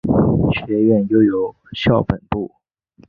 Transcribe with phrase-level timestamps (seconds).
[0.65, 2.51] 学院拥有校本部。